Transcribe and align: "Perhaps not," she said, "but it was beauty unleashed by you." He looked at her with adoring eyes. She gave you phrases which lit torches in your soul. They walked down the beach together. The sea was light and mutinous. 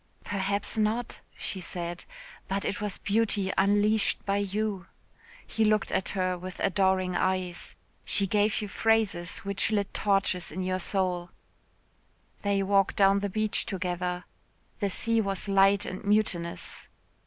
"Perhaps 0.23 0.79
not," 0.79 1.19
she 1.37 1.61
said, 1.61 2.05
"but 2.47 2.65
it 2.65 2.81
was 2.81 2.97
beauty 2.97 3.53
unleashed 3.55 4.25
by 4.25 4.37
you." 4.37 4.87
He 5.45 5.63
looked 5.63 5.91
at 5.91 6.09
her 6.09 6.39
with 6.39 6.59
adoring 6.59 7.15
eyes. 7.15 7.75
She 8.03 8.25
gave 8.25 8.63
you 8.63 8.67
phrases 8.67 9.37
which 9.45 9.69
lit 9.71 9.93
torches 9.93 10.51
in 10.51 10.63
your 10.63 10.79
soul. 10.79 11.29
They 12.41 12.63
walked 12.63 12.95
down 12.95 13.19
the 13.19 13.29
beach 13.29 13.67
together. 13.67 14.23
The 14.79 14.89
sea 14.89 15.21
was 15.21 15.47
light 15.47 15.85
and 15.85 16.03
mutinous. 16.03 16.87